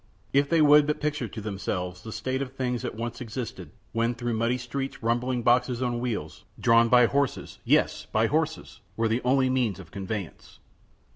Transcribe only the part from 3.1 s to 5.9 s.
existed, when through muddy streets rumbling boxes